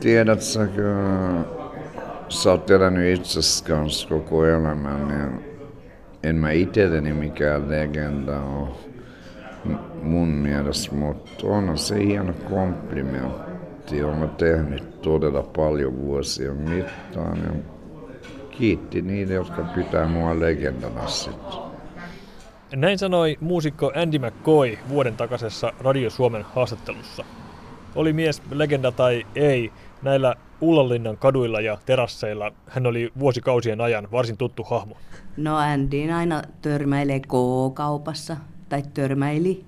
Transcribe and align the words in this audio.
tiedät 0.00 0.42
sä, 0.42 0.66
kun 0.66 1.46
sä 2.28 2.50
oot 2.50 2.70
elänyt 2.70 3.18
itsesi 3.18 3.64
kanssa 3.64 4.08
koko 4.08 4.46
elämän, 4.46 5.08
niin 5.08 5.44
en 6.22 6.36
mä 6.36 6.50
itselleni 6.50 7.12
mikään 7.12 7.68
legenda 7.70 8.40
ole 8.40 8.68
mun 10.02 10.28
mielestä, 10.28 10.94
mutta 10.94 11.46
on 11.46 11.78
se 11.78 12.04
hieno 12.04 12.32
komplimentti. 12.50 14.04
Olen 14.04 14.30
tehnyt 14.30 15.02
todella 15.02 15.42
paljon 15.42 15.96
vuosien 16.00 16.56
mittaan 16.56 17.38
ja 17.38 17.52
kiitti 18.50 19.02
niitä, 19.02 19.32
jotka 19.32 19.62
pitää 19.62 20.08
mua 20.08 20.40
legendana 20.40 21.06
sitten. 21.06 21.64
Näin 22.76 22.98
sanoi 22.98 23.36
muusikko 23.40 23.92
Andy 23.94 24.18
McCoy 24.18 24.78
vuoden 24.88 25.16
takaisessa 25.16 25.72
Radio 25.80 26.10
Suomen 26.10 26.42
haastattelussa. 26.42 27.24
Oli 27.94 28.12
mies 28.12 28.42
legenda 28.50 28.92
tai 28.92 29.26
ei, 29.34 29.72
näillä 30.02 30.34
Ullanlinnan 30.60 31.16
kaduilla 31.16 31.60
ja 31.60 31.78
terasseilla 31.86 32.52
hän 32.66 32.86
oli 32.86 33.12
vuosikausien 33.18 33.80
ajan 33.80 34.08
varsin 34.12 34.36
tuttu 34.36 34.64
hahmo. 34.64 34.96
No 35.36 35.56
Andy 35.56 36.10
aina 36.10 36.42
törmäilee 36.62 37.20
K-kaupassa, 37.20 38.36
tai 38.68 38.82
törmäili. 38.94 39.64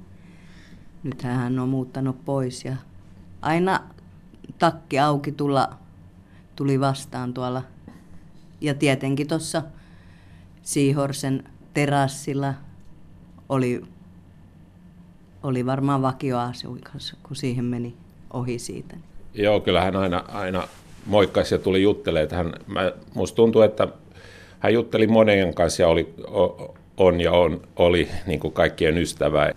Nyt 1.03 1.23
hän 1.23 1.59
on 1.59 1.69
muuttanut 1.69 2.25
pois 2.25 2.65
ja 2.65 2.77
aina 3.43 3.81
takki 4.59 4.99
auki 4.99 5.33
tulla, 5.33 5.79
tuli 6.57 6.81
vastaan 6.81 7.35
tuolla. 7.35 7.63
Ja 8.61 8.75
tietenkin 8.75 9.29
tuossa 9.29 9.63
Siihorsen 10.63 11.45
terassilla 11.75 12.55
oli, 13.49 13.83
oli 15.43 15.67
varmaan 15.67 16.03
vakioasukas, 16.03 17.17
kun 17.23 17.37
siihen 17.37 17.65
meni 17.65 18.06
ohi 18.37 18.59
siitä. 18.59 18.97
Joo, 19.35 19.61
kyllä 19.61 19.81
hän 19.81 19.97
aina, 19.97 20.25
aina 20.29 20.69
moikkaisi 21.07 21.55
ja 21.55 21.59
tuli 21.59 21.83
juttelemaan. 21.83 22.25
Että 22.25 22.37
hän, 22.37 22.53
mä, 22.67 22.93
musta 23.15 23.37
tuntuu, 23.37 23.63
että 23.63 23.89
hän 24.59 24.75
jutteli 24.75 25.07
monen 25.07 25.55
kanssa 25.55 25.83
ja 25.83 25.89
oli, 25.89 26.15
on 26.97 27.21
ja 27.21 27.33
on, 27.33 27.61
oli 27.77 28.09
niin 28.27 28.41
kuin 28.41 28.53
kaikkien 28.53 28.99
ystävää. 28.99 29.53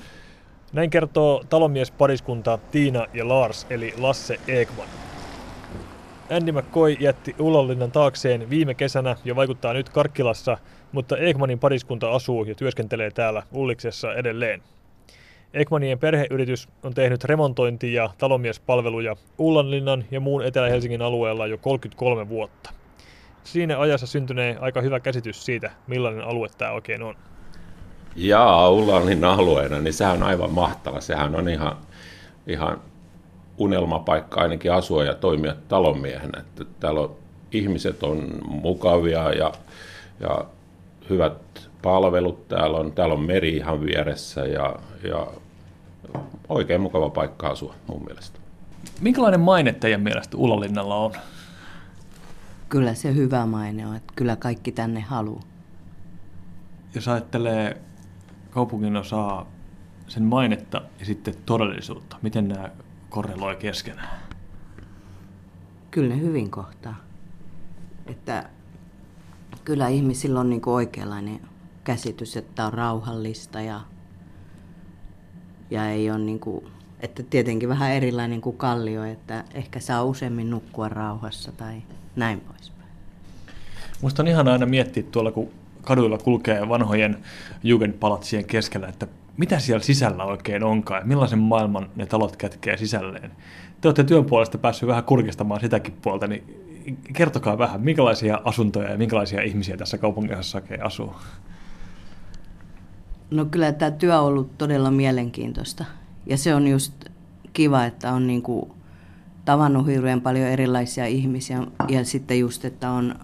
Näin 0.73 0.89
kertoo 0.89 1.43
talonmiespariskunta 1.49 2.59
Tiina 2.71 3.05
ja 3.13 3.27
Lars, 3.27 3.67
eli 3.69 3.93
Lasse 3.97 4.39
Ekman. 4.47 4.87
Andy 6.37 6.51
McCoy 6.51 6.91
jätti 6.99 7.35
Ullanlinnan 7.39 7.91
taakseen 7.91 8.49
viime 8.49 8.73
kesänä 8.73 9.15
ja 9.25 9.35
vaikuttaa 9.35 9.73
nyt 9.73 9.89
Karkkilassa, 9.89 10.57
mutta 10.91 11.17
Ekmanin 11.17 11.59
pariskunta 11.59 12.11
asuu 12.11 12.43
ja 12.43 12.55
työskentelee 12.55 13.11
täällä 13.11 13.43
Ulliksessa 13.51 14.13
edelleen. 14.13 14.61
Ekmanien 15.53 15.99
perheyritys 15.99 16.69
on 16.83 16.93
tehnyt 16.93 17.23
remontointi- 17.23 17.93
ja 17.93 18.09
talonmiespalveluja 18.17 19.15
Ullanlinnan 19.37 20.05
ja 20.11 20.19
muun 20.19 20.45
Etelä-Helsingin 20.45 21.01
alueella 21.01 21.47
jo 21.47 21.57
33 21.57 22.29
vuotta. 22.29 22.69
Siinä 23.43 23.79
ajassa 23.79 24.07
syntynee 24.07 24.57
aika 24.59 24.81
hyvä 24.81 24.99
käsitys 24.99 25.45
siitä, 25.45 25.71
millainen 25.87 26.23
alue 26.23 26.47
tämä 26.57 26.71
oikein 26.71 27.03
on. 27.03 27.15
Jaa, 28.15 28.69
Ullanlinnan 28.69 29.39
alueena, 29.39 29.79
niin 29.79 29.93
sehän 29.93 30.15
on 30.15 30.23
aivan 30.23 30.53
mahtava. 30.53 31.01
Sehän 31.01 31.35
on 31.35 31.49
ihan, 31.49 31.77
ihan 32.47 32.81
unelmapaikka 33.57 34.41
ainakin 34.41 34.73
asua 34.73 35.03
ja 35.03 35.13
toimia 35.13 35.55
talonmiehenä. 35.67 36.39
Että 36.39 36.65
täällä 36.79 36.99
on, 36.99 37.15
ihmiset 37.51 38.03
on 38.03 38.27
mukavia 38.47 39.33
ja, 39.33 39.51
ja 40.19 40.45
hyvät 41.09 41.68
palvelut 41.81 42.47
täällä 42.47 42.77
on. 42.77 42.91
Täällä 42.91 43.13
on 43.13 43.21
meri 43.21 43.57
ihan 43.57 43.81
vieressä 43.81 44.45
ja, 44.45 44.75
ja 45.03 45.27
oikein 46.49 46.81
mukava 46.81 47.09
paikka 47.09 47.47
asua 47.47 47.75
mun 47.87 48.05
mielestä. 48.05 48.39
Minkälainen 49.01 49.39
maine 49.39 49.73
teidän 49.73 50.01
mielestä 50.01 50.37
Ulalinnalla 50.37 50.95
on? 50.95 51.11
Kyllä 52.69 52.93
se 52.93 53.15
hyvä 53.15 53.45
maine 53.45 53.87
on, 53.87 53.95
että 53.95 54.13
kyllä 54.15 54.35
kaikki 54.35 54.71
tänne 54.71 54.99
haluaa. 54.99 55.43
Jos 56.95 57.07
ajattelee 57.07 57.81
kaupungin 58.49 58.97
osaa 58.97 59.45
sen 60.07 60.23
mainetta 60.23 60.81
ja 60.99 61.05
sitten 61.05 61.33
todellisuutta, 61.45 62.17
miten 62.21 62.47
nämä 62.47 62.69
korreloi 63.09 63.55
keskenään? 63.55 64.19
Kyllä 65.91 66.15
ne 66.15 66.21
hyvin 66.21 66.51
kohtaa. 66.51 66.95
Että 68.07 68.49
kyllä 69.63 69.87
ihmisillä 69.87 70.39
on 70.39 70.49
niin 70.49 70.61
oikeanlainen 70.65 71.39
käsitys, 71.89 72.37
että 72.37 72.65
on 72.65 72.73
rauhallista 72.73 73.61
ja, 73.61 73.81
ja 75.69 75.89
ei 75.89 76.11
ole 76.11 76.19
niin 76.19 76.39
kuin, 76.39 76.65
että 76.99 77.23
tietenkin 77.23 77.69
vähän 77.69 77.91
erilainen 77.91 78.41
kuin 78.41 78.57
Kallio, 78.57 79.03
että 79.03 79.43
ehkä 79.53 79.79
saa 79.79 80.03
useammin 80.03 80.49
nukkua 80.49 80.89
rauhassa 80.89 81.51
tai 81.51 81.81
näin 82.15 82.39
poispäin. 82.39 82.89
Musta 84.01 84.23
on 84.23 84.27
ihan 84.27 84.47
aina 84.47 84.65
miettiä 84.65 85.03
tuolla, 85.03 85.31
kun 85.31 85.49
kaduilla 85.81 86.17
kulkee 86.17 86.69
vanhojen 86.69 87.17
jugendpalatsien 87.63 88.45
keskellä, 88.45 88.87
että 88.87 89.07
mitä 89.37 89.59
siellä 89.59 89.83
sisällä 89.83 90.23
oikein 90.23 90.63
onkaan 90.63 91.01
ja 91.01 91.07
millaisen 91.07 91.39
maailman 91.39 91.89
ne 91.95 92.05
talot 92.05 92.35
kätkee 92.35 92.77
sisälleen. 92.77 93.31
Te 93.81 93.87
olette 93.87 94.03
työn 94.03 94.25
puolesta 94.25 94.57
päässyt 94.57 94.89
vähän 94.89 95.03
kurkistamaan 95.03 95.61
sitäkin 95.61 95.93
puolta, 96.01 96.27
niin 96.27 96.43
kertokaa 97.13 97.57
vähän, 97.57 97.81
minkälaisia 97.81 98.41
asuntoja 98.43 98.91
ja 98.91 98.97
minkälaisia 98.97 99.41
ihmisiä 99.41 99.77
tässä 99.77 99.97
kaupungissa 99.97 100.61
asuu? 100.83 101.15
No 103.31 103.45
kyllä 103.45 103.71
tämä 103.71 103.91
työ 103.91 104.19
on 104.19 104.25
ollut 104.25 104.57
todella 104.57 104.91
mielenkiintoista. 104.91 105.85
Ja 106.25 106.37
se 106.37 106.55
on 106.55 106.67
just 106.67 106.93
kiva, 107.53 107.85
että 107.85 108.13
on 108.13 108.27
niinku 108.27 108.75
tavannut 109.45 109.87
hirveän 109.87 110.21
paljon 110.21 110.47
erilaisia 110.47 111.05
ihmisiä 111.05 111.63
ja 111.87 112.05
sitten 112.05 112.39
just, 112.39 112.65
että 112.65 112.91
on 112.91 113.15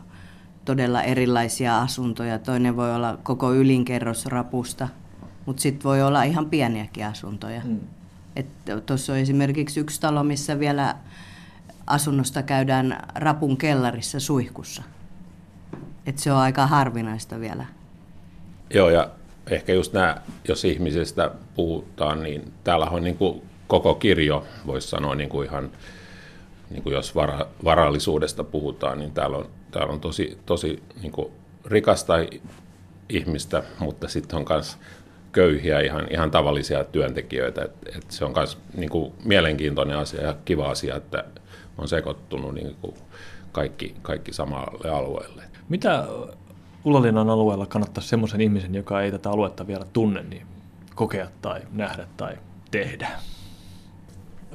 todella 0.65 1.03
erilaisia 1.03 1.81
asuntoja. 1.81 2.39
Toinen 2.39 2.75
voi 2.75 2.95
olla 2.95 3.17
koko 3.23 3.53
ylinkerros 3.53 4.25
rapusta, 4.25 4.87
mutta 5.45 5.61
sitten 5.61 5.83
voi 5.83 6.01
olla 6.01 6.23
ihan 6.23 6.49
pieniäkin 6.49 7.05
asuntoja. 7.05 7.61
Mm. 7.63 7.79
Tuossa 8.85 9.13
on 9.13 9.19
esimerkiksi 9.19 9.79
yksi 9.79 10.01
talo, 10.01 10.23
missä 10.23 10.59
vielä 10.59 10.95
asunnosta 11.87 12.43
käydään 12.43 12.97
rapun 13.15 13.57
kellarissa 13.57 14.19
suihkussa. 14.19 14.83
Et 16.05 16.17
se 16.17 16.31
on 16.31 16.39
aika 16.39 16.67
harvinaista 16.67 17.39
vielä. 17.39 17.65
Joo, 18.73 18.89
ja 18.89 19.09
ehkä 19.49 19.73
just 19.73 19.93
nämä, 19.93 20.21
jos 20.47 20.65
ihmisistä 20.65 21.31
puhutaan, 21.55 22.23
niin 22.23 22.53
täällä 22.63 22.85
on 22.85 23.03
niin 23.03 23.17
kuin 23.17 23.41
koko 23.67 23.95
kirjo, 23.95 24.45
voisi 24.67 24.87
sanoa 24.87 25.15
niin 25.15 25.29
kuin 25.29 25.47
ihan, 25.47 25.71
niin 26.69 26.83
kuin 26.83 26.93
jos 26.93 27.15
vara, 27.15 27.47
varallisuudesta 27.63 28.43
puhutaan, 28.43 28.99
niin 28.99 29.11
täällä 29.11 29.37
on, 29.37 29.49
täällä 29.71 29.93
on 29.93 29.99
tosi, 29.99 30.37
tosi 30.45 30.83
niin 31.01 31.11
kuin 31.11 31.31
rikasta 31.65 32.13
ihmistä, 33.09 33.63
mutta 33.79 34.07
sitten 34.07 34.39
on 34.39 34.45
myös 34.49 34.77
köyhiä, 35.31 35.79
ihan, 35.79 36.07
ihan 36.11 36.31
tavallisia 36.31 36.83
työntekijöitä. 36.83 37.61
Et, 37.61 37.71
et 37.95 38.11
se 38.11 38.25
on 38.25 38.33
myös 38.35 38.57
niin 38.77 38.89
kuin, 38.89 39.13
mielenkiintoinen 39.25 39.97
asia 39.97 40.21
ja 40.21 40.35
kiva 40.45 40.69
asia, 40.69 40.95
että 40.95 41.23
on 41.77 41.87
sekoittunut 41.87 42.53
niin 42.53 42.75
kuin 42.81 42.95
kaikki, 43.51 43.95
kaikki 44.01 44.33
samalle 44.33 44.89
alueelle. 44.89 45.43
Mitä 45.69 46.07
Ullalinnan 46.85 47.29
alueella 47.29 47.65
kannattaisi 47.65 48.09
semmoisen 48.09 48.41
ihmisen, 48.41 48.75
joka 48.75 49.01
ei 49.01 49.11
tätä 49.11 49.29
aluetta 49.29 49.67
vielä 49.67 49.85
tunne, 49.93 50.23
niin 50.23 50.47
kokea 50.95 51.27
tai 51.41 51.61
nähdä 51.71 52.07
tai 52.17 52.37
tehdä? 52.71 53.07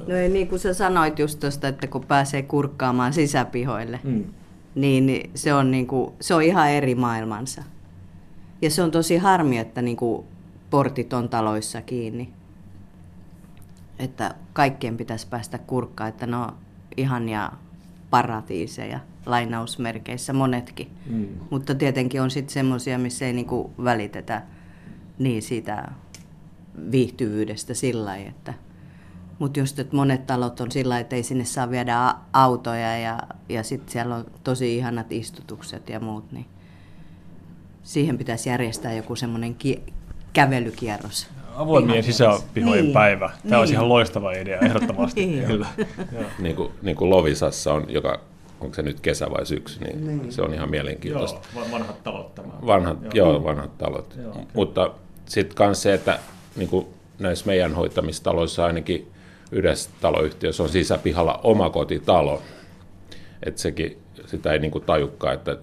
No 0.07 0.15
ei 0.15 0.29
niin 0.29 0.47
kuin 0.47 0.59
sä 0.59 0.73
sanoit 0.73 1.19
just 1.19 1.39
tuosta, 1.39 1.67
että 1.67 1.87
kun 1.87 2.05
pääsee 2.05 2.41
kurkkaamaan 2.41 3.13
sisäpihoille, 3.13 3.99
mm. 4.03 4.23
niin 4.75 5.31
se 5.35 5.53
on, 5.53 5.71
niin 5.71 5.87
kuin, 5.87 6.13
se 6.21 6.33
on 6.33 6.41
ihan 6.41 6.69
eri 6.69 6.95
maailmansa. 6.95 7.63
Ja 8.61 8.69
se 8.69 8.83
on 8.83 8.91
tosi 8.91 9.17
harmi, 9.17 9.57
että 9.57 9.81
niin 9.81 9.97
kuin 9.97 10.25
portit 10.69 11.13
on 11.13 11.29
taloissa 11.29 11.81
kiinni. 11.81 12.29
Että 13.99 14.35
kaikkien 14.53 14.97
pitäisi 14.97 15.27
päästä 15.27 15.57
kurkkaan, 15.57 16.09
että 16.09 16.27
ne 16.27 16.37
on 16.37 16.51
ihania 16.97 17.51
paratiiseja 18.11 18.99
lainausmerkeissä 19.25 20.33
monetkin. 20.33 20.91
Mm. 21.09 21.27
Mutta 21.49 21.75
tietenkin 21.75 22.21
on 22.21 22.31
sitten 22.31 22.53
semmoisia, 22.53 22.99
missä 22.99 23.25
ei 23.25 23.33
niinku 23.33 23.71
välitetä 23.83 24.41
niin 25.19 25.41
siitä 25.41 25.91
viihtyvyydestä 26.91 27.73
sillä 27.73 28.05
lailla, 28.05 28.29
että 28.29 28.53
mutta 29.39 29.59
just, 29.59 29.79
että 29.79 29.95
monet 29.95 30.27
talot 30.27 30.59
on 30.59 30.71
sillä 30.71 30.99
että 30.99 31.15
ei 31.15 31.23
sinne 31.23 31.45
saa 31.45 31.69
viedä 31.71 32.15
autoja 32.33 32.97
ja, 32.97 33.19
ja 33.49 33.63
sitten 33.63 33.91
siellä 33.91 34.15
on 34.15 34.25
tosi 34.43 34.77
ihanat 34.77 35.11
istutukset 35.11 35.89
ja 35.89 35.99
muut, 35.99 36.31
niin 36.31 36.45
siihen 37.83 38.17
pitäisi 38.17 38.49
järjestää 38.49 38.93
joku 38.93 39.15
semmoinen 39.15 39.55
ki- 39.55 39.83
kävelykierros. 40.33 41.27
Avoimien 41.55 42.03
sisäpihojen 42.03 42.83
niin. 42.83 42.93
päivä. 42.93 43.27
Tämä 43.27 43.39
niin. 43.43 43.55
olisi 43.55 43.73
ihan 43.73 43.89
loistava 43.89 44.31
idea, 44.31 44.59
ehdottomasti. 44.59 45.25
niin. 45.25 45.43
Kyllä. 45.43 45.67
niin, 46.39 46.55
kuin, 46.55 46.71
niin 46.81 46.95
kuin 46.95 47.09
Lovisassa 47.09 47.73
on, 47.73 47.85
joka 47.89 48.19
onko 48.61 48.73
se 48.75 48.81
nyt 48.81 48.99
kesä 48.99 49.31
vai 49.31 49.45
syksy, 49.45 49.79
niin, 49.83 50.07
niin. 50.07 50.31
se 50.31 50.41
on 50.41 50.53
ihan 50.53 50.69
mielenkiintoista. 50.69 51.39
Joo, 51.55 51.65
vanhat 51.71 52.03
talot 52.03 52.35
tämä. 52.35 52.53
Vanhat, 52.65 52.97
joo. 53.13 53.31
joo 53.31 53.43
vanhat 53.43 53.77
talot. 53.77 54.15
Joo, 54.17 54.29
okay. 54.29 54.43
Mutta 54.53 54.91
sitten 55.25 55.67
myös 55.67 55.81
se, 55.81 55.93
että 55.93 56.19
niin 56.55 56.69
kuin 56.69 56.87
näissä 57.19 57.45
meidän 57.45 57.75
hoitamistaloissa 57.75 58.65
ainakin 58.65 59.11
yhdessä 59.51 59.89
taloyhtiössä 60.01 60.63
on 60.63 60.69
sisäpihalla 60.69 61.39
omakotitalo. 61.43 62.41
että 63.45 63.61
sekin, 63.61 63.97
sitä 64.25 64.53
ei 64.53 64.59
niin 64.59 64.71
kuin 64.71 64.83
tajukkaa, 64.83 65.33
että 65.33 65.57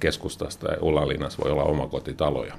keskustasta 0.00 0.70
ja 0.70 0.76
Ullalinnassa 0.80 1.42
voi 1.44 1.52
olla 1.52 1.64
omakotitaloja. 1.64 2.54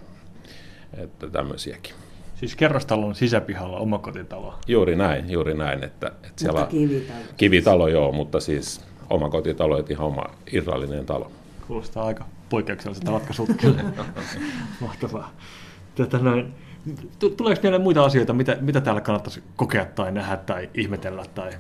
Että 0.98 1.30
tämmöisiäkin. 1.30 1.94
Siis 2.36 2.56
kerrostalon 2.56 3.16
sisäpihalla 3.16 3.78
omakotitalo. 3.78 4.54
Juuri 4.68 4.96
näin, 4.96 5.32
juuri 5.32 5.54
näin. 5.54 5.84
Että, 5.84 6.08
että 6.08 6.32
siellä 6.36 6.60
mutta 6.60 6.72
kivitalo. 6.72 7.20
Kivitalo 7.38 7.88
joo, 7.88 8.12
mutta 8.12 8.40
siis 8.40 8.82
omakotitalo, 9.10 9.80
että 9.80 9.94
ihan 9.94 10.08
oma 10.08 10.24
irrallinen 10.52 11.06
talo. 11.06 11.32
Kuulostaa 11.68 12.06
aika 12.06 12.26
poikkeukselliselta 12.50 13.12
ratkaisulta 13.12 13.54
kyllä. 13.62 13.84
Mahtavaa. 14.82 15.32
Tätä 15.96 16.18
näin. 16.18 16.54
Tuleeko 17.38 17.62
mieleen 17.62 17.82
muita 17.82 18.06
asioita, 18.06 18.34
mitä, 18.34 18.58
mitä 18.62 18.82
täällä 18.82 19.02
kannattaisi 19.02 19.44
kokea 19.56 19.86
tai 19.86 20.12
nähdä 20.12 20.38
tai 20.38 20.70
ihmetellä? 20.74 21.24
Tai... 21.36 21.52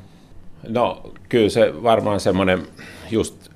No 0.67 1.11
kyllä 1.29 1.49
se 1.49 1.83
varmaan 1.83 2.19
semmoinen 2.19 2.67
just, 3.11 3.49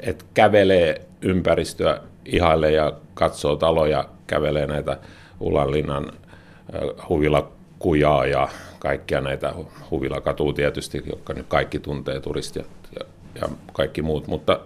että 0.00 0.24
kävelee 0.34 1.00
ympäristöä 1.22 2.00
ihaille 2.24 2.72
ja 2.72 2.92
katsoo 3.14 3.56
taloja, 3.56 4.08
kävelee 4.26 4.66
näitä 4.66 4.98
Ulanlinnan 5.40 6.12
huvilakujaa 7.08 8.26
ja 8.26 8.48
kaikkia 8.78 9.20
näitä 9.20 9.54
huvilakatua 9.90 10.52
tietysti, 10.52 11.02
jotka 11.06 11.34
nyt 11.34 11.46
kaikki 11.48 11.78
tuntee 11.78 12.20
turistit 12.20 12.66
ja, 12.98 13.06
ja 13.40 13.48
kaikki 13.72 14.02
muut, 14.02 14.26
mutta 14.26 14.60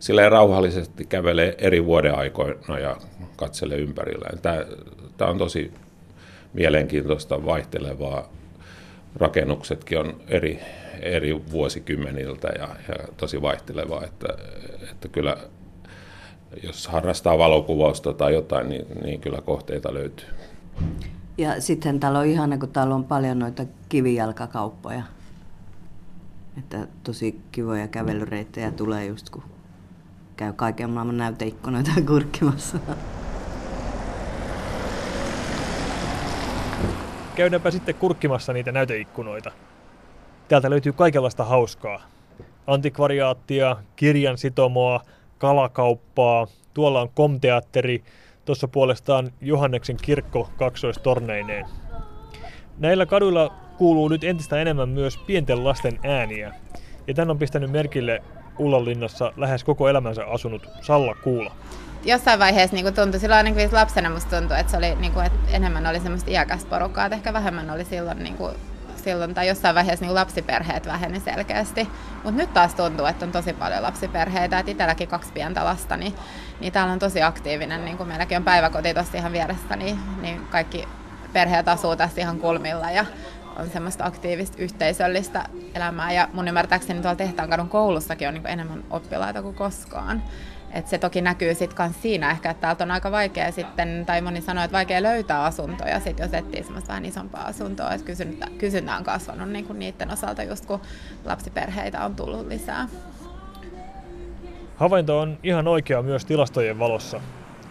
sillä 0.00 0.28
rauhallisesti 0.28 1.04
kävelee 1.04 1.54
eri 1.58 1.84
vuodeaikoina 1.84 2.78
ja 2.78 2.96
katselee 3.36 3.78
ympärilleen. 3.78 4.38
Tämä, 4.38 4.64
tämä 5.16 5.30
on 5.30 5.38
tosi 5.38 5.72
mielenkiintoista 6.52 7.46
vaihtelevaa. 7.46 8.28
Rakennuksetkin 9.16 9.98
on 9.98 10.20
eri, 10.28 10.60
eri 11.00 11.40
vuosikymmeniltä 11.50 12.48
ja, 12.58 12.68
ja 12.88 13.08
tosi 13.16 13.42
vaihtelevaa, 13.42 14.04
että, 14.04 14.28
että 14.92 15.08
kyllä 15.08 15.36
jos 16.62 16.88
harrastaa 16.88 17.38
valokuvausta 17.38 18.12
tai 18.12 18.34
jotain, 18.34 18.68
niin, 18.68 18.86
niin 19.04 19.20
kyllä 19.20 19.40
kohteita 19.40 19.94
löytyy. 19.94 20.28
Ja 21.38 21.60
sitten 21.60 22.00
täällä 22.00 22.18
on 22.18 22.26
ihana, 22.26 22.58
kun 22.58 22.68
täällä 22.68 22.94
on 22.94 23.04
paljon 23.04 23.38
noita 23.38 23.62
kivijalkakauppoja. 23.88 25.02
Että 26.58 26.86
tosi 27.04 27.40
kivoja 27.52 27.88
kävelyreittejä 27.88 28.70
tulee 28.70 29.06
just 29.06 29.30
kun 29.30 29.42
käy 30.36 30.52
kaiken 30.52 30.90
maailman 30.90 31.16
näyteikkunoita 31.16 31.90
kurkkimassa. 32.08 32.78
Käydäänpä 37.34 37.70
sitten 37.70 37.94
kurkkimassa 37.94 38.52
niitä 38.52 38.72
näyteikkunoita. 38.72 39.50
Täältä 40.48 40.70
löytyy 40.70 40.92
kaikenlaista 40.92 41.44
hauskaa. 41.44 42.02
Antikvariaattia, 42.66 43.76
kirjan 43.96 44.38
sitomoa, 44.38 45.00
kalakauppaa, 45.40 46.46
tuolla 46.74 47.00
on 47.00 47.10
komteatteri, 47.14 48.02
tuossa 48.44 48.68
puolestaan 48.68 49.32
Johanneksen 49.40 49.96
kirkko 50.02 50.50
kaksoistorneineen. 50.56 51.66
Näillä 52.78 53.06
kaduilla 53.06 53.52
kuuluu 53.78 54.08
nyt 54.08 54.24
entistä 54.24 54.60
enemmän 54.60 54.88
myös 54.88 55.18
pienten 55.18 55.64
lasten 55.64 56.00
ääniä, 56.04 56.54
ja 57.06 57.14
tän 57.14 57.30
on 57.30 57.38
pistänyt 57.38 57.70
merkille 57.70 58.22
Ullanlinnassa 58.58 59.32
lähes 59.36 59.64
koko 59.64 59.88
elämänsä 59.88 60.24
asunut 60.24 60.68
Salla 60.80 61.14
Kuula. 61.14 61.52
Jossain 62.04 62.38
vaiheessa 62.38 62.76
niin 62.76 62.94
tuntui, 62.94 63.20
silloin 63.20 63.44
niin 63.44 63.72
lapsena 63.72 64.10
musta 64.10 64.38
tuntui, 64.38 64.60
että, 64.60 64.70
se 64.70 64.76
oli, 64.76 64.94
niin 64.94 65.12
kuin, 65.12 65.26
että 65.26 65.38
enemmän 65.56 65.86
oli 65.86 66.00
semmoista 66.00 66.30
iäkästä 66.30 66.70
porukkaa, 66.70 67.06
että 67.06 67.16
ehkä 67.16 67.32
vähemmän 67.32 67.70
oli 67.70 67.84
silloin 67.84 68.18
niin 68.18 68.36
kuin, 68.36 68.54
silloin 69.04 69.34
tai 69.34 69.48
jossain 69.48 69.74
vaiheessa 69.74 70.04
niin 70.04 70.14
lapsiperheet 70.14 70.86
väheni 70.86 71.20
selkeästi. 71.20 71.88
Mutta 72.14 72.30
nyt 72.30 72.54
taas 72.54 72.74
tuntuu, 72.74 73.06
että 73.06 73.24
on 73.24 73.32
tosi 73.32 73.52
paljon 73.52 73.82
lapsiperheitä. 73.82 74.58
Et 74.58 74.68
itselläkin 74.68 75.08
kaksi 75.08 75.32
pientä 75.32 75.64
lasta, 75.64 75.96
niin, 75.96 76.14
niin 76.60 76.72
täällä 76.72 76.92
on 76.92 76.98
tosi 76.98 77.22
aktiivinen. 77.22 77.84
Niin 77.84 77.98
kun 77.98 78.08
meilläkin 78.08 78.36
on 78.36 78.44
päiväkoti 78.44 78.94
tuossa 78.94 79.18
ihan 79.18 79.32
vieressä, 79.32 79.76
niin, 79.76 79.98
niin 80.20 80.46
kaikki 80.46 80.88
perheet 81.32 81.68
asuu 81.68 81.96
tässä 81.96 82.20
ihan 82.20 82.38
kulmilla 82.38 82.90
ja 82.90 83.04
on 83.56 83.70
semmoista 83.70 84.04
aktiivista 84.04 84.62
yhteisöllistä 84.62 85.44
elämää. 85.74 86.12
Ja 86.12 86.28
mun 86.32 86.48
ymmärtääkseni 86.48 87.00
tuolla 87.00 87.16
Tehtaankadun 87.16 87.68
koulussakin 87.68 88.28
on 88.28 88.34
niin 88.34 88.46
enemmän 88.46 88.84
oppilaita 88.90 89.42
kuin 89.42 89.54
koskaan. 89.54 90.22
Et 90.72 90.86
se 90.86 90.98
toki 90.98 91.20
näkyy 91.20 91.54
sitten 91.54 91.94
siinä 92.02 92.30
ehkä, 92.30 92.50
että 92.50 92.60
täältä 92.60 92.84
on 92.84 92.90
aika 92.90 93.10
vaikea 93.10 93.52
sitten, 93.52 94.04
tai 94.06 94.20
moni 94.20 94.40
sanoi, 94.40 94.64
että 94.64 94.76
vaikea 94.76 95.02
löytää 95.02 95.44
asuntoja, 95.44 96.00
sit 96.00 96.18
jos 96.18 96.34
etsii 96.34 96.62
semmoista 96.62 96.88
vähän 96.88 97.04
isompaa 97.04 97.44
asuntoa, 97.44 97.94
että 97.94 98.06
kysyntä, 98.06 98.46
kysyntä 98.58 98.96
on 98.96 99.04
kasvanut 99.04 99.48
niin 99.48 99.64
kuin 99.64 99.78
niiden 99.78 100.10
osalta 100.10 100.42
just 100.42 100.66
kun 100.66 100.80
lapsiperheitä 101.24 102.04
on 102.04 102.16
tullut 102.16 102.46
lisää. 102.46 102.88
Havainto 104.76 105.20
on 105.20 105.38
ihan 105.42 105.68
oikea 105.68 106.02
myös 106.02 106.24
tilastojen 106.24 106.78
valossa. 106.78 107.20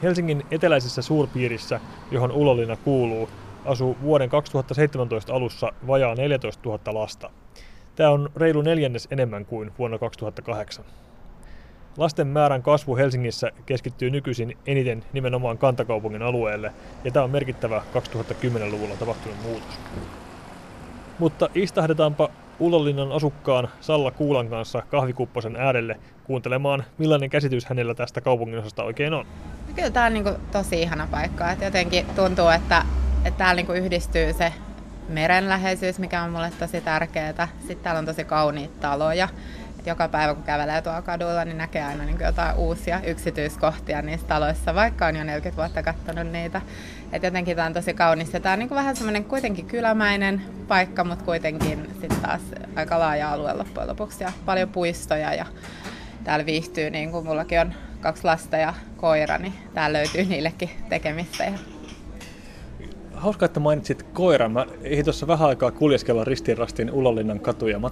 Helsingin 0.03 0.45
eteläisessä 0.51 1.01
suurpiirissä, 1.01 1.79
johon 2.11 2.31
Ulolina 2.31 2.75
kuuluu, 2.75 3.29
asuu 3.65 3.97
vuoden 4.01 4.29
2017 4.29 5.33
alussa 5.33 5.71
vajaa 5.87 6.15
14 6.15 6.69
000 6.69 6.93
lasta. 6.93 7.29
Tämä 7.95 8.09
on 8.09 8.29
reilu 8.35 8.61
neljännes 8.61 9.07
enemmän 9.11 9.45
kuin 9.45 9.71
vuonna 9.79 9.97
2008. 9.97 10.85
Lasten 11.99 12.27
määrän 12.27 12.63
kasvu 12.63 12.97
Helsingissä 12.97 13.51
keskittyy 13.65 14.09
nykyisin 14.09 14.57
eniten 14.67 15.03
nimenomaan 15.13 15.57
kantakaupungin 15.57 16.21
alueelle, 16.21 16.73
ja 17.03 17.11
tämä 17.11 17.23
on 17.23 17.31
merkittävä 17.31 17.81
2010-luvulla 17.93 18.95
tapahtunut 18.95 19.37
muutos. 19.43 19.79
Mutta 21.19 21.49
istahdetaanpa 21.55 22.29
Ulolinnan 22.59 23.11
asukkaan 23.11 23.69
Salla 23.81 24.11
Kuulan 24.11 24.47
kanssa 24.47 24.83
kahvikupposen 24.89 25.55
äärelle 25.55 25.99
kuuntelemaan, 26.23 26.83
millainen 26.97 27.29
käsitys 27.29 27.65
hänellä 27.65 27.95
tästä 27.95 28.21
kaupunginosasta 28.21 28.83
oikein 28.83 29.13
on. 29.13 29.25
Kyllä 29.75 29.89
tämä 29.89 30.05
on 30.05 30.13
niin 30.13 30.23
kuin 30.23 30.35
tosi 30.51 30.81
ihana 30.81 31.07
paikka. 31.11 31.51
Että 31.51 31.65
jotenkin 31.65 32.05
tuntuu, 32.15 32.47
että, 32.47 32.85
että 33.25 33.37
täällä 33.37 33.55
niin 33.55 33.65
kuin 33.65 33.83
yhdistyy 33.83 34.33
se 34.33 34.53
merenläheisyys, 35.09 35.99
mikä 35.99 36.23
on 36.23 36.31
mulle 36.31 36.51
tosi 36.59 36.81
tärkeää. 36.81 37.47
Sitten 37.59 37.83
täällä 37.83 37.99
on 37.99 38.05
tosi 38.05 38.23
kauniita 38.23 38.81
taloja. 38.81 39.27
Et 39.79 39.87
joka 39.87 40.07
päivä 40.07 40.33
kun 40.33 40.43
kävelee 40.43 40.81
tuolla 40.81 41.01
kadulla, 41.01 41.45
niin 41.45 41.57
näkee 41.57 41.83
aina 41.83 42.05
niin 42.05 42.19
jotain 42.19 42.55
uusia 42.55 43.01
yksityiskohtia 43.01 44.01
niissä 44.01 44.27
taloissa, 44.27 44.75
vaikka 44.75 45.05
on 45.05 45.15
jo 45.15 45.23
40 45.23 45.57
vuotta 45.57 45.83
katsonut 45.83 46.31
niitä. 46.31 46.61
Et 47.11 47.23
jotenkin 47.23 47.55
tämä 47.55 47.65
on 47.65 47.73
tosi 47.73 47.93
kaunis. 47.93 48.29
Tämä 48.29 48.53
on 48.53 48.59
niin 48.59 48.69
vähän 48.69 48.95
semmoinen 48.95 49.23
kuitenkin 49.23 49.65
kylämäinen 49.65 50.41
paikka, 50.67 51.03
mutta 51.03 51.25
kuitenkin 51.25 51.89
sitten 52.01 52.21
taas 52.21 52.41
aika 52.75 52.99
laaja 52.99 53.31
alue 53.31 53.53
loppujen 53.53 53.89
lopuksi 53.89 54.23
ja 54.23 54.31
paljon 54.45 54.69
puistoja 54.69 55.33
ja 55.33 55.45
täällä 56.23 56.45
viihtyy, 56.45 56.89
niin 56.89 57.11
kuin 57.11 57.25
mullakin 57.25 57.59
on 57.59 57.73
kaksi 58.01 58.23
lasta 58.23 58.57
ja 58.57 58.73
koira, 58.97 59.37
niin 59.37 59.53
täällä 59.73 59.97
löytyy 59.97 60.23
niillekin 60.25 60.69
tekemistä. 60.89 61.43
Ja 61.43 61.59
Hauska, 63.13 63.45
että 63.45 63.59
mainitsit 63.59 64.03
koiran. 64.03 64.51
Mä 64.51 64.65
ehdin 64.83 65.05
tuossa 65.05 65.27
vähän 65.27 65.49
aikaa 65.49 65.71
kuljeskella 65.71 66.23
ristiin 66.23 66.57
rastiin 66.57 66.91
Ulolinnan 66.91 67.39
katuja. 67.39 67.79
Mä 67.79 67.89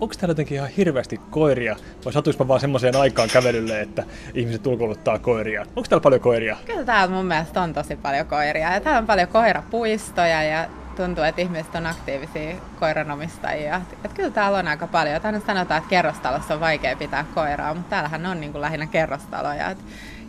onko 0.00 0.14
täällä 0.14 0.30
jotenkin 0.30 0.56
ihan 0.56 0.68
hirveästi 0.68 1.20
koiria, 1.30 1.76
vai 2.04 2.12
satuispa 2.12 2.48
vaan 2.48 2.60
semmoiseen 2.60 2.96
aikaan 2.96 3.28
kävelylle, 3.32 3.80
että 3.80 4.04
ihmiset 4.34 4.66
ulkoiluttaa 4.66 5.18
koiria? 5.18 5.60
Onko 5.60 5.88
täällä 5.88 6.02
paljon 6.02 6.20
koiria? 6.20 6.56
Kyllä 6.66 6.84
täällä 6.84 7.14
mun 7.14 7.26
mielestä 7.26 7.62
on 7.62 7.72
tosi 7.72 7.96
paljon 7.96 8.26
koiria, 8.26 8.72
ja 8.72 8.80
täällä 8.80 8.98
on 8.98 9.06
paljon 9.06 9.28
koirapuistoja, 9.28 10.42
ja 10.42 10.68
tuntuu, 10.96 11.24
että 11.24 11.40
ihmiset 11.40 11.74
on 11.74 11.86
aktiivisia 11.86 12.56
koiranomistajia. 12.80 13.80
Et 14.04 14.12
kyllä 14.12 14.30
täällä 14.30 14.58
on 14.58 14.68
aika 14.68 14.86
paljon. 14.86 15.20
Tänne 15.20 15.40
sanotaan, 15.46 15.78
että 15.78 15.90
kerrostalossa 15.90 16.54
on 16.54 16.60
vaikea 16.60 16.96
pitää 16.96 17.24
koiraa, 17.34 17.74
mutta 17.74 17.90
täällähän 17.90 18.26
on 18.26 18.40
niin 18.40 18.52
kuin 18.52 18.62
lähinnä 18.62 18.86
kerrostaloja. 18.86 19.70
Et, 19.70 19.78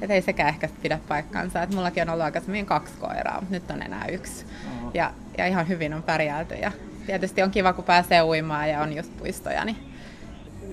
et 0.01 0.11
ei 0.11 0.21
sekään 0.21 0.49
ehkä 0.49 0.69
pidä 0.81 0.99
paikkansa. 1.07 1.61
Et 1.61 1.73
mullakin 1.73 2.03
on 2.03 2.09
ollut 2.09 2.25
aikaisemmin 2.25 2.65
kaksi 2.65 2.93
koiraa, 2.99 3.41
mutta 3.41 3.53
nyt 3.53 3.71
on 3.71 3.81
enää 3.81 4.05
yksi. 4.05 4.45
Ja, 4.93 5.11
ja 5.37 5.47
ihan 5.47 5.67
hyvin 5.67 5.93
on 5.93 6.03
pärjälty. 6.03 6.55
Ja 6.55 6.71
tietysti 7.05 7.43
on 7.43 7.51
kiva, 7.51 7.73
kun 7.73 7.83
pääsee 7.83 8.23
uimaan 8.23 8.69
ja 8.69 8.81
on 8.81 8.93
just 8.93 9.17
puistoja. 9.17 9.65
Niin... 9.65 9.77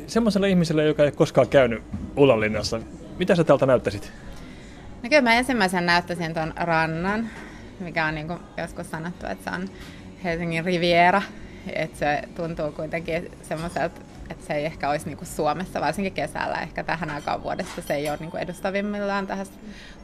Semmoiselle 0.07 0.51
ihmiselle, 0.51 0.85
joka 0.85 1.05
ei 1.05 1.13
koskaan 1.13 1.49
käynyt 1.49 1.83
Ulanlinnassa, 2.17 2.81
mitä 3.19 3.35
sä 3.35 3.45
täältä 3.45 3.67
näyttäisit? 3.67 4.13
No 5.03 5.09
kyllä 5.09 5.23
mä 5.23 5.35
ensimmäisen 5.35 5.87
näyttäisin 5.87 6.35
tuon 6.35 6.53
rannan, 6.57 7.31
mikä 7.81 8.07
on 8.07 8.15
niin 8.15 8.27
kuin 8.27 8.39
joskus 8.57 8.91
sanottu, 8.91 9.27
että 9.27 9.51
se 9.51 9.57
on 9.57 9.69
Helsingin 10.25 10.65
Riviera. 10.65 11.23
Että 11.73 11.99
se 11.99 12.23
tuntuu 12.37 12.73
kuitenkin 12.73 13.31
semmoiselta 13.43 14.01
että 14.33 14.47
se 14.47 14.55
ei 14.55 14.65
ehkä 14.65 14.91
olisi 14.91 15.07
niin 15.07 15.17
kuin 15.17 15.29
Suomessa, 15.29 15.81
varsinkin 15.81 16.13
kesällä, 16.13 16.61
ehkä 16.61 16.85
tähän 16.85 17.11
aikaan 17.11 17.43
vuodesta 17.43 17.83
se 17.83 17.95
ei 17.95 18.11
ole 18.11 18.19
niin 18.21 18.31
kuin 18.31 18.43
edustavimmillaan 18.43 19.27
tähän 19.27 19.47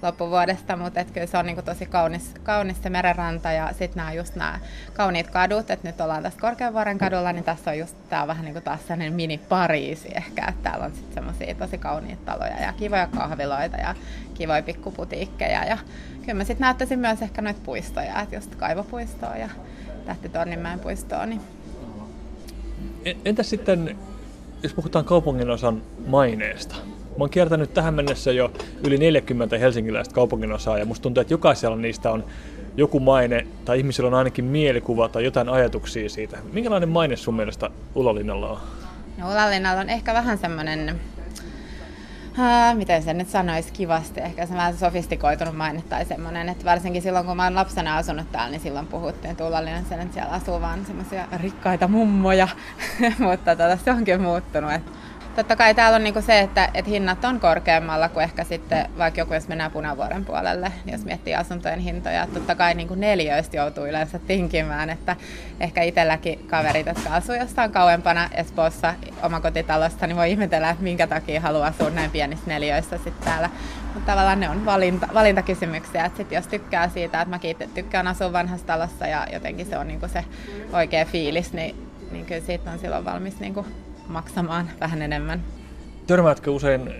loppuvuodesta, 0.03 0.77
mutta 0.77 1.01
että 1.01 1.13
kyllä 1.13 1.27
se 1.27 1.39
on 1.39 1.47
niin 1.47 1.57
kuin 1.57 1.65
tosi 1.65 1.87
kaunis, 1.87 2.35
kaunis 2.43 2.83
se 2.83 2.91
merenranta 2.91 3.53
ja 3.53 3.69
sitten 3.69 3.97
nämä 3.97 4.13
just 4.13 4.35
nämä 4.35 4.61
kauniit 4.95 5.31
kadut, 5.31 5.71
että 5.71 5.89
nyt 5.89 6.01
ollaan 6.01 6.23
tässä 6.23 6.41
Korkeavuoren 6.41 6.99
kadulla, 6.99 7.33
niin 7.33 7.45
tässä 7.45 7.71
on 7.71 7.79
just, 7.79 7.97
tämä 8.09 8.27
vähän 8.27 8.45
niin 8.45 8.53
kuin 8.55 8.65
taas 8.65 8.81
sellainen 8.81 9.13
mini-Pariisi 9.13 10.09
ehkä, 10.15 10.47
että 10.49 10.63
täällä 10.63 10.85
on 10.85 10.95
sitten 10.95 11.15
semmoisia 11.15 11.55
tosi 11.55 11.79
kauniita 11.79 12.33
taloja 12.33 12.61
ja 12.61 12.73
kivoja 12.73 13.07
kahviloita 13.07 13.77
ja 13.77 13.95
kivoja 14.35 14.63
pikkuputiikkeja 14.63 15.65
ja 15.65 15.79
kyllä 16.21 16.35
mä 16.35 16.45
sitten 16.45 16.65
näyttäisin 16.65 16.99
myös 16.99 17.23
ehkä 17.23 17.43
noita 17.43 17.61
puistoja, 17.65 18.21
että 18.21 18.37
just 18.37 18.55
kaivopuistoa 18.55 19.37
ja 19.37 19.49
Tähti 20.09 20.29
Torninmäen 20.29 20.81
puistoa. 20.81 21.27
Niin. 21.27 21.41
Entäs 23.25 23.51
sitten 23.51 23.99
jos 24.63 24.75
puhutaan 24.75 25.05
kaupunginosan 25.05 25.83
maineesta, 26.07 26.77
Mä 27.19 27.23
oon 27.23 27.31
kiertänyt 27.31 27.75
tähän 27.75 27.95
mennessä 27.95 28.33
jo 28.33 28.53
yli 28.87 28.99
40 28.99 29.59
helsinkiläistä 29.59 30.15
kaupunginosaa 30.15 30.79
ja 30.79 30.85
musta 30.85 31.03
tuntuu, 31.03 31.21
että 31.21 31.35
jokaisella 31.35 31.77
niistä 31.77 32.11
on 32.11 32.25
joku 32.77 33.01
maine 33.01 33.47
tai 33.65 33.79
ihmisillä 33.79 34.07
on 34.07 34.15
ainakin 34.15 34.45
mielikuva 34.45 35.09
tai 35.09 35.25
jotain 35.25 35.49
ajatuksia 35.49 36.09
siitä. 36.09 36.39
Minkälainen 36.53 36.89
maine 36.89 37.17
sun 37.17 37.35
mielestä 37.35 37.71
Ulalinnalla 37.95 38.49
on? 38.49 38.59
No 39.19 39.31
Ulalinnalla 39.33 39.81
on 39.81 39.89
ehkä 39.89 40.15
vähän 40.15 40.39
semmoinen 40.39 41.01
Uh, 42.33 42.77
miten 42.77 43.03
sen 43.03 43.19
nyt 43.19 43.29
sanoisi 43.29 43.73
kivasti, 43.73 44.21
ehkä 44.21 44.47
se 44.47 44.55
vähän 44.55 44.77
sofistikoitunut 44.77 45.57
maine 45.57 45.83
tai 45.89 46.05
semmoinen, 46.05 46.49
että 46.49 46.65
varsinkin 46.65 47.03
silloin 47.03 47.27
kun 47.27 47.37
mä 47.37 47.45
oon 47.45 47.55
lapsena 47.55 47.97
asunut 47.97 48.33
täällä, 48.33 48.51
niin 48.51 48.61
silloin 48.61 48.87
puhuttiin 48.87 49.37
Tuulallinen 49.37 49.85
sen, 49.85 50.01
että 50.01 50.15
siellä 50.15 50.33
asuu 50.33 50.61
vaan 50.61 50.87
semmoisia 50.87 51.25
rikkaita 51.43 51.89
mummoja, 51.89 52.49
mutta 53.19 53.57
tota, 53.57 53.77
se 53.77 53.91
onkin 53.91 54.21
muuttunut, 54.21 54.73
että 54.73 54.91
Totta 55.39 55.57
kai 55.57 55.75
täällä 55.75 55.97
on 55.97 56.05
niinku 56.05 56.23
se, 56.23 56.41
että, 56.41 56.69
että 56.75 56.91
hinnat 56.91 57.25
on 57.25 57.41
korkeammalla 57.41 58.09
kuin 58.09 58.25
ehkä 58.25 58.45
sitten, 58.45 58.91
vaikka 58.99 59.21
joku 59.21 59.35
jos 59.35 59.49
mennään 59.49 59.71
punavuoren 59.71 60.25
puolelle, 60.25 60.73
niin 60.85 60.93
jos 60.93 61.05
miettii 61.05 61.35
asuntojen 61.35 61.79
hintoja. 61.79 62.27
Totta 62.35 62.55
kai 62.55 62.75
niinku 62.75 62.95
neljöistä 62.95 63.57
joutuu 63.57 63.87
yleensä 63.87 64.19
tinkimään, 64.19 64.91
että 64.91 65.17
ehkä 65.61 65.83
itselläkin 65.83 66.47
kaverit, 66.47 66.87
jotka 66.87 67.11
asuu 67.11 67.35
jossain 67.35 67.73
kauempana 67.73 68.29
Espoossa 68.35 68.95
omakotitalosta, 69.23 70.07
niin 70.07 70.17
voi 70.17 70.31
ihmetellä, 70.31 70.71
että 70.71 70.83
minkä 70.83 71.07
takia 71.07 71.41
haluaa 71.41 71.67
asua 71.67 71.91
näin 71.91 72.11
pienissä 72.11 72.45
neljöissä 72.47 72.97
sitten 72.97 73.25
täällä. 73.25 73.51
Mutta 73.95 74.13
tavallaan 74.13 74.41
ne 74.41 74.49
on 74.49 74.65
valinta, 74.65 75.09
valintakysymyksiä, 75.15 76.05
että 76.05 76.17
sit 76.17 76.33
jos 76.33 76.47
tykkää 76.47 76.89
siitä, 76.89 77.21
että 77.21 77.31
mäkin 77.31 77.57
tykkään 77.75 78.07
asua 78.07 78.33
vanhassa 78.33 78.67
talossa 78.67 79.07
ja 79.07 79.27
jotenkin 79.33 79.67
se 79.67 79.79
on 79.79 79.89
niinku 79.89 80.09
se 80.09 80.25
oikea 80.73 81.05
fiilis, 81.05 81.53
niin, 81.53 81.89
niin 82.11 82.27
kyllä 82.27 82.41
siitä 82.41 82.71
on 82.71 82.79
silloin 82.79 83.05
valmis 83.05 83.41
niinku 83.41 83.67
maksamaan 84.09 84.71
vähän 84.81 85.03
enemmän. 85.03 85.43
Törmäätkö 86.07 86.51
usein 86.51 86.91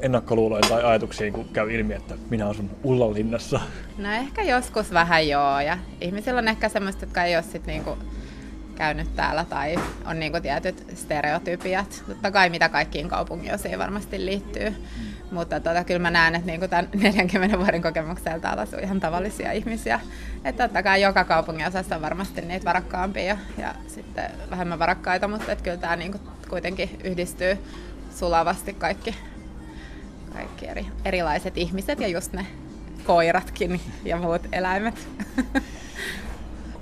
ennakkoluuloihin 0.00 0.68
tai 0.68 0.84
ajatuksiin, 0.84 1.32
kun 1.32 1.48
käy 1.52 1.72
ilmi, 1.72 1.94
että 1.94 2.14
minä 2.30 2.48
asun 2.48 2.70
Ullanlinnassa? 2.84 3.60
No 3.98 4.12
ehkä 4.12 4.42
joskus 4.42 4.92
vähän 4.92 5.28
joo, 5.28 5.60
ja 5.60 5.78
ihmisillä 6.00 6.38
on 6.38 6.48
ehkä 6.48 6.68
semmoista, 6.68 7.04
jotka 7.04 7.24
ei 7.24 7.36
ole 7.36 7.42
sit 7.42 7.66
niinku 7.66 7.98
käynyt 8.80 9.16
täällä 9.16 9.44
tai 9.44 9.76
on 10.06 10.20
niinku 10.20 10.40
tietyt 10.40 10.86
stereotypiat. 10.94 12.04
Totta 12.06 12.30
kai 12.30 12.50
mitä 12.50 12.68
kaikkiin 12.68 13.08
kaupungiosiin 13.08 13.78
varmasti 13.78 14.26
liittyy. 14.26 14.74
Mutta 15.30 15.60
tota, 15.60 15.84
kyllä 15.84 15.98
mä 15.98 16.10
näen, 16.10 16.34
että 16.34 16.46
niinku 16.46 16.68
tämän 16.68 16.88
40 16.94 17.58
vuoden 17.62 17.82
kokemuksella 17.82 18.38
täällä 18.38 18.62
asuu 18.62 18.78
ihan 18.78 19.00
tavallisia 19.00 19.52
ihmisiä. 19.52 20.00
Että 20.44 20.64
totta 20.64 20.82
kai 20.82 21.02
joka 21.02 21.24
kaupungin 21.24 21.66
osassa 21.66 21.96
on 21.96 22.02
varmasti 22.02 22.40
niitä 22.40 22.64
varakkaampia 22.64 23.24
ja, 23.24 23.36
ja 23.58 23.74
sitten 23.86 24.30
vähemmän 24.50 24.78
varakkaita, 24.78 25.28
mutta 25.28 25.52
että 25.52 25.64
kyllä 25.64 25.76
tämä 25.76 25.96
niinku 25.96 26.18
kuitenkin 26.48 26.98
yhdistyy 27.04 27.58
sulavasti 28.14 28.72
kaikki, 28.72 29.16
kaikki 30.32 30.66
eri, 30.66 30.86
erilaiset 31.04 31.58
ihmiset 31.58 32.00
ja 32.00 32.08
just 32.08 32.32
ne 32.32 32.46
koiratkin 33.04 33.80
ja 34.04 34.16
muut 34.16 34.42
eläimet. 34.52 35.08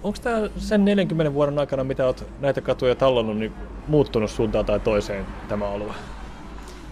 Onko 0.03 0.19
tämä 0.23 0.49
sen 0.59 0.85
40 0.85 1.35
vuoden 1.35 1.59
aikana, 1.59 1.85
mitä 1.85 2.07
olet 2.07 2.25
näitä 2.41 2.61
katuja 2.61 2.95
tallonnut, 2.95 3.37
niin 3.39 3.53
muuttunut 3.89 4.31
suuntaan 4.31 4.67
tai 4.67 4.81
toiseen 4.81 5.27
tämä 5.49 5.69
alue? 5.69 5.93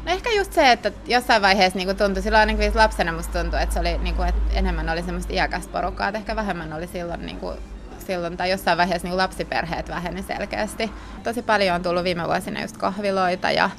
No 0.04 0.12
ehkä 0.12 0.30
just 0.30 0.52
se, 0.52 0.72
että 0.72 0.92
jossain 1.06 1.42
vaiheessa 1.42 1.78
niin 1.78 1.96
tuntui, 1.96 2.22
silloin 2.22 2.40
ainakin 2.40 2.72
lapsena 2.74 3.12
musta 3.12 3.42
tuntui, 3.42 3.62
että, 3.62 3.72
se 3.72 3.80
oli, 3.80 3.98
niin 3.98 4.14
kuin, 4.14 4.28
että 4.28 4.58
enemmän 4.58 4.88
oli 4.88 5.02
semmoista 5.02 5.32
iäkästä 5.32 5.72
porukkaa, 5.72 6.08
että 6.08 6.18
ehkä 6.18 6.36
vähemmän 6.36 6.72
oli 6.72 6.86
silloin, 6.86 7.26
niin 7.26 7.36
kuin, 7.38 7.56
silloin 8.06 8.36
tai 8.36 8.50
jossain 8.50 8.78
vaiheessa 8.78 9.08
niin 9.08 9.16
lapsiperheet 9.16 9.88
väheni 9.88 10.22
selkeästi. 10.22 10.90
Tosi 11.22 11.42
paljon 11.42 11.74
on 11.74 11.82
tullut 11.82 12.04
viime 12.04 12.26
vuosina 12.26 12.62
just 12.62 12.76
kahviloita 12.76 13.50
ja 13.50 13.70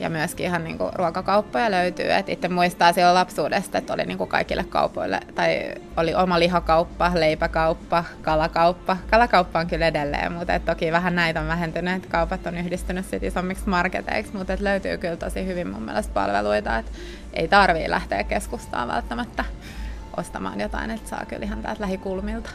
ja 0.00 0.10
myöskin 0.10 0.46
ihan 0.46 0.64
niin 0.64 0.78
kuin 0.78 0.92
ruokakauppoja 0.94 1.70
löytyy. 1.70 2.12
Et 2.12 2.28
itse 2.28 2.48
muistaa 2.48 2.92
silloin 2.92 3.14
lapsuudesta, 3.14 3.78
että 3.78 3.92
oli 3.92 4.04
niin 4.04 4.18
kuin 4.18 4.30
kaikille 4.30 4.64
kaupoille, 4.64 5.20
tai 5.34 5.74
oli 5.96 6.14
oma 6.14 6.38
lihakauppa, 6.38 7.10
leipäkauppa, 7.14 8.04
kalakauppa. 8.22 8.96
Kalakauppa 9.10 9.58
on 9.58 9.66
kyllä 9.66 9.86
edelleen, 9.86 10.32
mutta 10.32 10.54
et 10.54 10.64
toki 10.64 10.92
vähän 10.92 11.14
näitä 11.14 11.40
on 11.40 11.48
vähentynyt, 11.48 12.06
kaupat 12.06 12.46
on 12.46 12.58
yhdistynyt 12.58 13.06
sit 13.06 13.22
isommiksi 13.22 13.68
marketeiksi, 13.68 14.36
mutta 14.36 14.52
et 14.52 14.60
löytyy 14.60 14.98
kyllä 14.98 15.16
tosi 15.16 15.46
hyvin 15.46 15.68
mun 15.68 15.82
mielestä 15.82 16.14
palveluita, 16.14 16.78
että 16.78 16.92
ei 17.32 17.48
tarvii 17.48 17.90
lähteä 17.90 18.24
keskustaan 18.24 18.88
välttämättä 18.88 19.44
ostamaan 20.16 20.60
jotain, 20.60 20.90
että 20.90 21.08
saa 21.08 21.24
kyllä 21.28 21.44
ihan 21.44 21.62
täältä 21.62 21.82
lähikulmilta. 21.82 22.50